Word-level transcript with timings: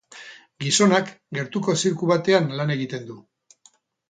Gizonak 0.63 1.11
gertuko 1.39 1.75
zirku 1.83 2.09
batean 2.13 2.49
lan 2.63 2.75
egiten 2.79 3.07
du. 3.13 3.21